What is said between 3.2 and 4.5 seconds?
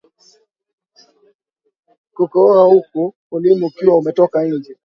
ulimi ukiwa umetoka